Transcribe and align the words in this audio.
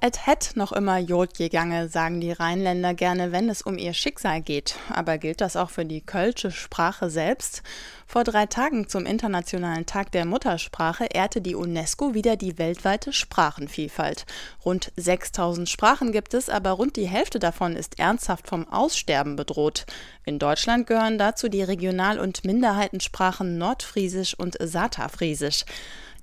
Et 0.00 0.26
het 0.26 0.52
noch 0.54 0.70
immer 0.70 0.98
Jod 0.98 1.36
gegange, 1.36 1.88
sagen 1.88 2.20
die 2.20 2.30
Rheinländer 2.30 2.94
gerne, 2.94 3.32
wenn 3.32 3.48
es 3.48 3.62
um 3.62 3.78
ihr 3.78 3.94
Schicksal 3.94 4.40
geht. 4.40 4.76
Aber 4.90 5.18
gilt 5.18 5.40
das 5.40 5.56
auch 5.56 5.70
für 5.70 5.84
die 5.84 6.02
kölsche 6.02 6.52
Sprache 6.52 7.10
selbst? 7.10 7.64
Vor 8.06 8.22
drei 8.22 8.46
Tagen 8.46 8.88
zum 8.88 9.06
Internationalen 9.06 9.86
Tag 9.86 10.12
der 10.12 10.24
Muttersprache 10.24 11.06
ehrte 11.12 11.40
die 11.40 11.56
UNESCO 11.56 12.14
wieder 12.14 12.36
die 12.36 12.58
weltweite 12.58 13.12
Sprachenvielfalt. 13.12 14.24
Rund 14.64 14.92
6000 14.94 15.68
Sprachen 15.68 16.12
gibt 16.12 16.32
es, 16.32 16.48
aber 16.48 16.70
rund 16.70 16.94
die 16.94 17.08
Hälfte 17.08 17.40
davon 17.40 17.74
ist 17.74 17.98
ernsthaft 17.98 18.46
vom 18.46 18.68
Aussterben 18.68 19.34
bedroht. 19.34 19.84
In 20.24 20.38
Deutschland 20.38 20.86
gehören 20.86 21.18
dazu 21.18 21.48
die 21.48 21.62
Regional- 21.62 22.20
und 22.20 22.44
Minderheitensprachen 22.44 23.58
Nordfriesisch 23.58 24.38
und 24.38 24.56
Satafriesisch. 24.60 25.64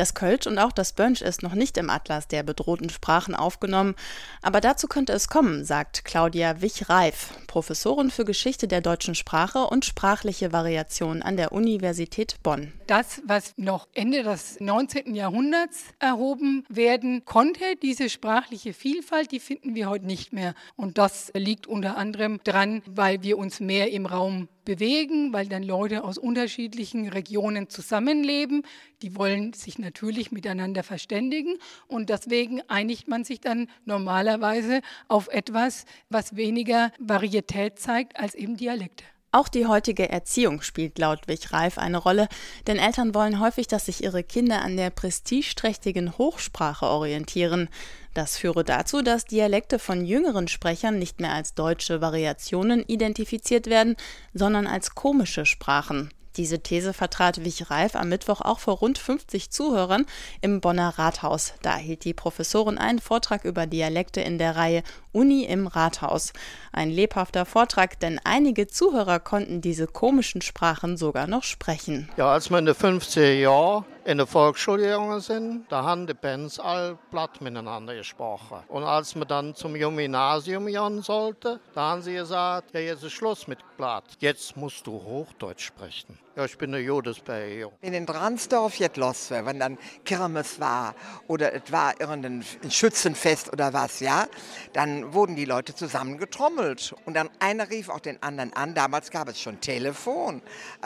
Das 0.00 0.14
Kölsch 0.14 0.46
und 0.46 0.58
auch 0.58 0.72
das 0.72 0.94
Bönsch 0.94 1.20
ist 1.20 1.42
noch 1.42 1.52
nicht 1.52 1.76
im 1.76 1.90
Atlas 1.90 2.26
der 2.26 2.42
bedrohten 2.42 2.88
Sprachen 2.88 3.34
aufgenommen, 3.34 3.94
aber 4.40 4.62
dazu 4.62 4.86
könnte 4.86 5.12
es 5.12 5.28
kommen, 5.28 5.62
sagt 5.62 6.06
Claudia 6.06 6.62
Wich-Reif, 6.62 7.34
Professorin 7.46 8.10
für 8.10 8.24
Geschichte 8.24 8.66
der 8.66 8.80
deutschen 8.80 9.14
Sprache 9.14 9.66
und 9.66 9.84
sprachliche 9.84 10.54
Variation 10.54 11.20
an 11.20 11.36
der 11.36 11.52
Universität 11.52 12.36
Bonn. 12.42 12.72
Das, 12.86 13.20
was 13.26 13.52
noch 13.58 13.88
Ende 13.92 14.22
des 14.22 14.58
19. 14.58 15.14
Jahrhunderts 15.14 15.84
erhoben 15.98 16.64
werden 16.70 17.26
konnte, 17.26 17.76
diese 17.82 18.08
sprachliche 18.08 18.72
Vielfalt, 18.72 19.32
die 19.32 19.38
finden 19.38 19.74
wir 19.74 19.90
heute 19.90 20.06
nicht 20.06 20.32
mehr. 20.32 20.54
Und 20.76 20.96
das 20.96 21.30
liegt 21.34 21.66
unter 21.66 21.98
anderem 21.98 22.40
daran, 22.44 22.82
weil 22.86 23.22
wir 23.22 23.36
uns 23.36 23.60
mehr 23.60 23.92
im 23.92 24.06
Raum 24.06 24.48
bewegen, 24.64 25.32
weil 25.32 25.48
dann 25.48 25.62
Leute 25.62 26.04
aus 26.04 26.16
unterschiedlichen 26.16 27.08
Regionen 27.08 27.68
zusammenleben. 27.68 28.62
Die 29.02 29.16
wollen 29.16 29.52
sich 29.52 29.78
natürlich 29.78 29.89
miteinander 30.30 30.82
verständigen 30.82 31.58
und 31.86 32.10
deswegen 32.10 32.62
einigt 32.68 33.08
man 33.08 33.24
sich 33.24 33.40
dann 33.40 33.68
normalerweise 33.84 34.80
auf 35.08 35.28
etwas, 35.28 35.84
was 36.08 36.36
weniger 36.36 36.92
Varietät 36.98 37.78
zeigt 37.78 38.18
als 38.18 38.34
eben 38.34 38.56
Dialekte. 38.56 39.04
Auch 39.32 39.46
die 39.46 39.66
heutige 39.66 40.08
Erziehung 40.08 40.60
spielt 40.60 40.98
laut 40.98 41.28
Wich 41.28 41.52
Reif 41.52 41.78
eine 41.78 41.98
Rolle, 41.98 42.26
denn 42.66 42.78
Eltern 42.78 43.14
wollen 43.14 43.38
häufig, 43.38 43.68
dass 43.68 43.86
sich 43.86 44.02
ihre 44.02 44.24
Kinder 44.24 44.60
an 44.62 44.76
der 44.76 44.90
prestigeträchtigen 44.90 46.18
Hochsprache 46.18 46.86
orientieren. 46.86 47.68
Das 48.12 48.36
führe 48.36 48.64
dazu, 48.64 49.02
dass 49.02 49.26
Dialekte 49.26 49.78
von 49.78 50.04
jüngeren 50.04 50.48
Sprechern 50.48 50.98
nicht 50.98 51.20
mehr 51.20 51.32
als 51.32 51.54
deutsche 51.54 52.00
Variationen 52.00 52.82
identifiziert 52.84 53.68
werden, 53.68 53.94
sondern 54.34 54.66
als 54.66 54.96
komische 54.96 55.46
Sprachen. 55.46 56.10
Diese 56.40 56.62
These 56.62 56.94
vertrat 56.94 57.44
Wich 57.44 57.68
Reif 57.68 57.94
am 57.94 58.08
Mittwoch 58.08 58.40
auch 58.40 58.60
vor 58.60 58.78
rund 58.78 58.96
50 58.96 59.50
Zuhörern 59.50 60.06
im 60.40 60.62
Bonner 60.62 60.98
Rathaus. 60.98 61.52
Da 61.60 61.76
hielt 61.76 62.06
die 62.06 62.14
Professorin 62.14 62.78
einen 62.78 62.98
Vortrag 62.98 63.44
über 63.44 63.66
Dialekte 63.66 64.22
in 64.22 64.38
der 64.38 64.56
Reihe 64.56 64.82
Uni 65.12 65.44
im 65.44 65.66
Rathaus. 65.66 66.32
Ein 66.72 66.88
lebhafter 66.88 67.44
Vortrag, 67.44 68.00
denn 68.00 68.18
einige 68.24 68.68
Zuhörer 68.68 69.20
konnten 69.20 69.60
diese 69.60 69.86
komischen 69.86 70.40
Sprachen 70.40 70.96
sogar 70.96 71.26
noch 71.26 71.42
sprechen. 71.42 72.08
Ja, 72.16 72.32
als 72.32 72.48
wir 72.48 72.58
in 72.58 72.64
den 72.64 72.74
50er 72.74 73.34
Jahren 73.34 73.84
in 74.04 74.18
der 74.18 74.26
Volksschule 74.26 74.82
gegangen 74.84 75.20
sind, 75.20 75.70
da 75.70 75.84
haben 75.84 76.06
die 76.06 76.14
Bands 76.14 76.58
all 76.58 76.96
platt 77.10 77.40
miteinander 77.40 77.94
gesprochen. 77.94 78.58
Und 78.68 78.84
als 78.84 79.14
wir 79.14 79.24
dann 79.24 79.54
zum 79.54 79.74
Gymnasium 79.74 80.66
gehen 80.66 81.02
sollten, 81.02 81.60
da 81.74 81.90
haben 81.90 82.02
sie 82.02 82.14
gesagt, 82.14 82.72
ja, 82.72 82.80
jetzt 82.80 83.04
ist 83.04 83.12
Schluss 83.12 83.46
mit 83.46 83.58
platt. 83.76 84.04
Jetzt 84.18 84.56
musst 84.56 84.86
du 84.86 84.92
Hochdeutsch 84.92 85.64
sprechen. 85.64 86.18
Ja, 86.36 86.44
ich 86.44 86.56
bin 86.56 86.70
der 86.70 86.80
Jodesberg. 86.80 87.72
In 87.82 87.92
den 87.92 88.06
Dransdorf 88.06 88.76
jetzt 88.76 88.96
los 88.96 89.30
wenn 89.30 89.58
dann 89.58 89.78
Kirmes 90.04 90.60
war 90.60 90.94
oder 91.26 91.52
es 91.52 91.72
war 91.72 92.00
irgendein 92.00 92.44
Schützenfest 92.68 93.52
oder 93.52 93.72
was, 93.72 94.00
ja, 94.00 94.26
dann 94.72 95.12
wurden 95.12 95.34
die 95.34 95.44
Leute 95.44 95.74
zusammen 95.74 96.18
getrommelt. 96.18 96.94
Und 97.04 97.14
dann 97.14 97.28
einer 97.40 97.68
rief 97.68 97.88
auch 97.88 98.00
den 98.00 98.22
anderen 98.22 98.52
an. 98.52 98.74
Damals 98.74 99.10
gab 99.10 99.28
es 99.28 99.40
schon 99.40 99.60
Telefon. 99.60 100.40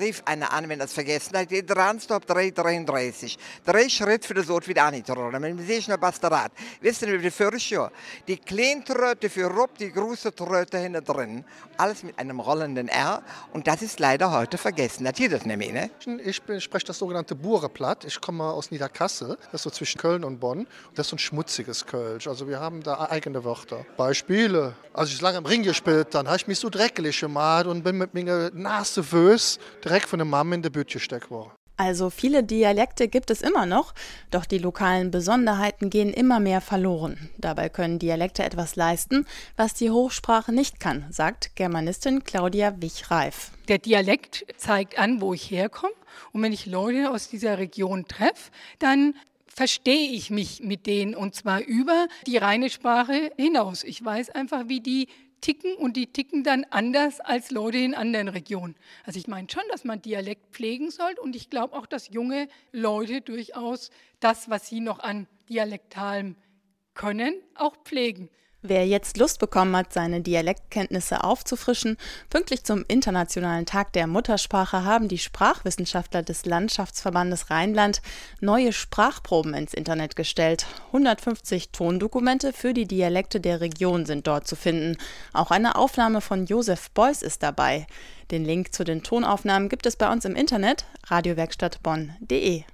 Rief 0.00 0.22
einer 0.24 0.52
an, 0.52 0.68
wenn 0.68 0.80
er 0.80 0.86
es 0.86 0.94
vergessen 0.94 1.36
hat, 1.36 1.50
die 1.50 1.64
Dransdorf 1.64 2.24
333. 2.96 3.38
Drei 3.64 3.88
Schritte 3.88 4.26
für 4.26 4.34
das 4.34 4.48
Ort 4.48 4.68
wieder 4.68 4.84
angetrollt. 4.84 5.32
Mit 5.40 5.50
dem 5.50 5.66
Seeschner 5.66 5.98
Basterat. 5.98 6.52
Wisst 6.80 7.02
ihr, 7.02 7.12
wie 7.12 7.18
die 7.18 7.30
Fürche? 7.30 7.90
Die 8.26 8.36
kleinen 8.36 8.84
Tröte 8.84 9.28
für 9.28 9.46
Rupp, 9.46 9.76
die 9.78 9.92
große 9.92 10.34
Tröte 10.34 10.78
hinten 10.78 11.04
drin. 11.04 11.44
Alles 11.76 12.02
mit 12.02 12.18
einem 12.18 12.40
rollenden 12.40 12.88
R. 12.88 13.22
Und 13.52 13.66
das 13.66 13.82
ist 13.82 14.00
leider 14.00 14.30
heute 14.32 14.58
vergessen. 14.58 15.04
Das 15.04 15.16
hier 15.16 15.28
das 15.28 15.44
nämlich, 15.44 15.72
ne? 15.72 15.90
Ich 16.24 16.36
spreche 16.36 16.86
das 16.86 16.98
sogenannte 16.98 17.34
Bureplatt. 17.34 18.04
Ich 18.04 18.20
komme 18.20 18.44
aus 18.44 18.70
Niederkassel. 18.70 19.36
Das 19.52 19.60
ist 19.60 19.62
so 19.62 19.70
zwischen 19.70 19.98
Köln 19.98 20.24
und 20.24 20.40
Bonn. 20.40 20.66
Das 20.94 21.06
ist 21.06 21.10
so 21.10 21.16
ein 21.16 21.18
schmutziges 21.18 21.86
Kölsch. 21.86 22.26
Also 22.26 22.48
wir 22.48 22.60
haben 22.60 22.82
da 22.82 23.08
eigene 23.10 23.44
Wörter. 23.44 23.84
Beispiele. 23.96 24.74
Als 24.92 25.10
ich 25.10 25.20
lange 25.20 25.38
im 25.38 25.46
Ring 25.46 25.62
gespielt 25.62 26.14
dann 26.14 26.26
habe 26.26 26.36
ich 26.36 26.46
mich 26.46 26.58
so 26.58 26.70
dreckig 26.70 27.20
gemacht 27.20 27.66
und 27.66 27.82
bin 27.82 27.98
mit 27.98 28.14
meiner 28.14 28.50
Nase 28.50 29.02
Föß 29.02 29.58
direkt 29.84 30.08
von 30.08 30.18
der 30.18 30.26
Mama 30.26 30.54
in 30.54 30.62
der 30.62 30.70
Bütte 30.70 30.94
gesteckt 30.94 31.30
worden. 31.30 31.55
Also 31.76 32.08
viele 32.08 32.42
Dialekte 32.42 33.06
gibt 33.06 33.30
es 33.30 33.42
immer 33.42 33.66
noch, 33.66 33.92
doch 34.30 34.46
die 34.46 34.58
lokalen 34.58 35.10
Besonderheiten 35.10 35.90
gehen 35.90 36.12
immer 36.12 36.40
mehr 36.40 36.62
verloren. 36.62 37.28
Dabei 37.36 37.68
können 37.68 37.98
Dialekte 37.98 38.44
etwas 38.44 38.76
leisten, 38.76 39.26
was 39.56 39.74
die 39.74 39.90
Hochsprache 39.90 40.52
nicht 40.52 40.80
kann, 40.80 41.04
sagt 41.10 41.54
Germanistin 41.54 42.24
Claudia 42.24 42.80
Wich-Reif. 42.80 43.50
Der 43.68 43.78
Dialekt 43.78 44.46
zeigt 44.56 44.98
an, 44.98 45.20
wo 45.20 45.34
ich 45.34 45.50
herkomme. 45.50 45.92
Und 46.32 46.42
wenn 46.42 46.52
ich 46.52 46.64
Leute 46.64 47.10
aus 47.10 47.28
dieser 47.28 47.58
Region 47.58 48.06
treffe, 48.06 48.50
dann 48.78 49.14
verstehe 49.46 50.10
ich 50.10 50.30
mich 50.30 50.62
mit 50.62 50.86
denen 50.86 51.14
und 51.14 51.34
zwar 51.34 51.60
über 51.60 52.08
die 52.26 52.36
reine 52.36 52.70
Sprache 52.70 53.32
hinaus. 53.36 53.84
Ich 53.84 54.04
weiß 54.04 54.30
einfach, 54.30 54.64
wie 54.68 54.80
die 54.80 55.08
ticken 55.40 55.74
und 55.76 55.96
die 55.96 56.12
ticken 56.12 56.44
dann 56.44 56.64
anders 56.70 57.20
als 57.20 57.50
Leute 57.50 57.78
in 57.78 57.94
anderen 57.94 58.28
Regionen. 58.28 58.76
Also 59.04 59.18
ich 59.18 59.28
meine 59.28 59.48
schon, 59.50 59.62
dass 59.70 59.84
man 59.84 60.02
Dialekt 60.02 60.54
pflegen 60.54 60.90
sollte 60.90 61.20
und 61.20 61.36
ich 61.36 61.50
glaube 61.50 61.74
auch, 61.74 61.86
dass 61.86 62.08
junge 62.08 62.48
Leute 62.72 63.20
durchaus 63.20 63.90
das, 64.20 64.50
was 64.50 64.68
sie 64.68 64.80
noch 64.80 64.98
an 64.98 65.26
Dialektalem 65.48 66.36
können, 66.94 67.34
auch 67.54 67.76
pflegen. 67.84 68.30
Wer 68.68 68.84
jetzt 68.84 69.16
Lust 69.16 69.38
bekommen 69.38 69.76
hat, 69.76 69.92
seine 69.92 70.22
Dialektkenntnisse 70.22 71.22
aufzufrischen, 71.22 71.96
pünktlich 72.30 72.64
zum 72.64 72.84
Internationalen 72.88 73.64
Tag 73.64 73.92
der 73.92 74.08
Muttersprache 74.08 74.82
haben 74.82 75.06
die 75.06 75.18
Sprachwissenschaftler 75.18 76.24
des 76.24 76.46
Landschaftsverbandes 76.46 77.48
Rheinland 77.50 78.02
neue 78.40 78.72
Sprachproben 78.72 79.54
ins 79.54 79.72
Internet 79.72 80.16
gestellt. 80.16 80.66
150 80.88 81.70
Tondokumente 81.70 82.52
für 82.52 82.74
die 82.74 82.88
Dialekte 82.88 83.38
der 83.38 83.60
Region 83.60 84.04
sind 84.04 84.26
dort 84.26 84.48
zu 84.48 84.56
finden. 84.56 84.96
Auch 85.32 85.52
eine 85.52 85.76
Aufnahme 85.76 86.20
von 86.20 86.46
Josef 86.46 86.90
Beuys 86.90 87.22
ist 87.22 87.44
dabei. 87.44 87.86
Den 88.32 88.44
Link 88.44 88.74
zu 88.74 88.82
den 88.82 89.04
Tonaufnahmen 89.04 89.68
gibt 89.68 89.86
es 89.86 89.94
bei 89.94 90.10
uns 90.10 90.24
im 90.24 90.34
Internet 90.34 90.86
radiowerkstattbonn.de. 91.06 92.64